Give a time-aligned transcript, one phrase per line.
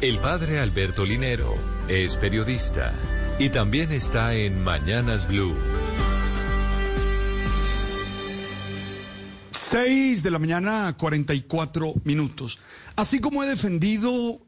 [0.00, 1.56] El padre Alberto Linero
[1.88, 2.94] es periodista
[3.36, 5.56] y también está en Mañanas Blue.
[9.50, 12.60] 6 de la mañana, 44 minutos.
[12.94, 14.40] Así como he defendido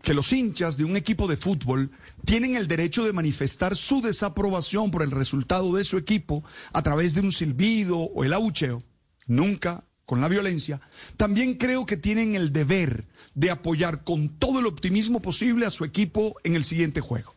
[0.00, 1.90] que los hinchas de un equipo de fútbol
[2.24, 7.12] tienen el derecho de manifestar su desaprobación por el resultado de su equipo a través
[7.12, 8.82] de un silbido o el abucheo,
[9.26, 10.80] nunca con la violencia,
[11.16, 15.84] también creo que tienen el deber de apoyar con todo el optimismo posible a su
[15.84, 17.34] equipo en el siguiente juego.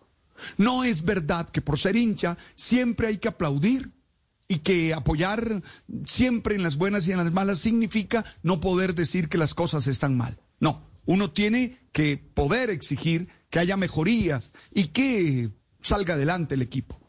[0.58, 3.92] No es verdad que por ser hincha siempre hay que aplaudir
[4.48, 5.64] y que apoyar
[6.06, 9.88] siempre en las buenas y en las malas significa no poder decir que las cosas
[9.88, 10.40] están mal.
[10.60, 15.50] No, uno tiene que poder exigir que haya mejorías y que
[15.82, 17.00] salga adelante el equipo.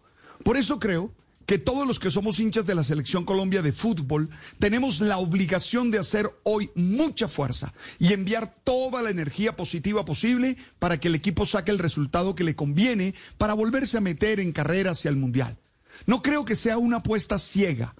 [0.44, 1.12] Por eso creo
[1.48, 5.90] que todos los que somos hinchas de la Selección Colombia de fútbol tenemos la obligación
[5.90, 11.14] de hacer hoy mucha fuerza y enviar toda la energía positiva posible para que el
[11.14, 15.16] equipo saque el resultado que le conviene para volverse a meter en carrera hacia el
[15.16, 15.56] Mundial.
[16.04, 17.94] No creo que sea una apuesta ciega.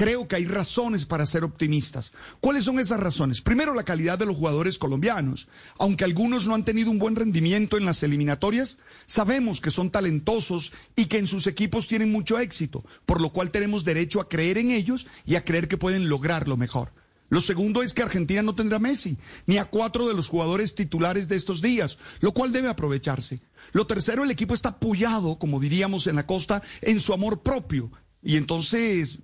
[0.00, 2.14] Creo que hay razones para ser optimistas.
[2.40, 3.42] ¿Cuáles son esas razones?
[3.42, 5.46] Primero, la calidad de los jugadores colombianos.
[5.78, 10.72] Aunque algunos no han tenido un buen rendimiento en las eliminatorias, sabemos que son talentosos
[10.96, 14.56] y que en sus equipos tienen mucho éxito, por lo cual tenemos derecho a creer
[14.56, 16.94] en ellos y a creer que pueden lograr lo mejor.
[17.28, 21.28] Lo segundo es que Argentina no tendrá Messi, ni a cuatro de los jugadores titulares
[21.28, 23.42] de estos días, lo cual debe aprovecharse.
[23.72, 27.90] Lo tercero, el equipo está apoyado, como diríamos en la costa, en su amor propio
[28.22, 29.18] y entonces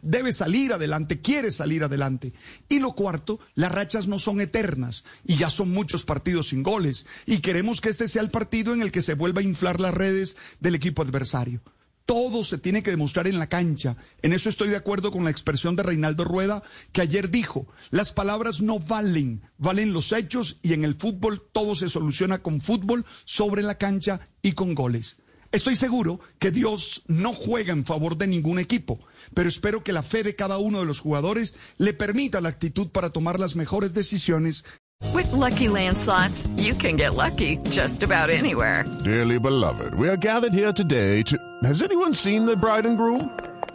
[0.00, 2.32] debe salir adelante, quiere salir adelante.
[2.68, 7.06] Y lo cuarto, las rachas no son eternas y ya son muchos partidos sin goles.
[7.26, 9.94] Y queremos que este sea el partido en el que se vuelva a inflar las
[9.94, 11.62] redes del equipo adversario.
[12.06, 13.96] Todo se tiene que demostrar en la cancha.
[14.22, 18.12] En eso estoy de acuerdo con la expresión de Reinaldo Rueda, que ayer dijo, las
[18.12, 23.06] palabras no valen, valen los hechos y en el fútbol todo se soluciona con fútbol
[23.24, 25.16] sobre la cancha y con goles.
[25.52, 29.00] Estoy seguro que Dios no juega en favor de ningún equipo,
[29.34, 32.88] pero espero que la fe de cada uno de los jugadores le permita la actitud
[32.88, 34.64] para tomar las mejores decisiones.
[35.12, 38.84] With lucky landslots, you can get lucky just about anywhere.
[39.04, 41.36] Dearly beloved, we are gathered here today to.
[41.64, 43.28] Has anyone seen the bride and groom?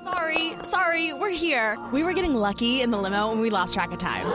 [0.04, 1.78] Sorry, sorry, we're here.
[1.94, 4.26] We were getting lucky in the limo and we lost track of time.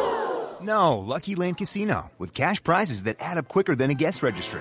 [0.61, 4.61] No, Lucky Land Casino, with cash prizes that add up quicker than a guest registry